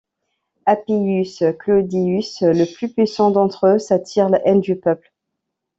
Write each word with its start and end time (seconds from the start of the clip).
Appius 0.65 1.43
Claudius, 1.59 2.41
le 2.41 2.65
plus 2.75 2.91
puissant 2.91 3.29
d'entre 3.29 3.67
eux, 3.67 3.77
s'attire 3.77 4.29
la 4.29 4.41
haine 4.47 4.59
du 4.59 4.75
peuple. 4.75 5.13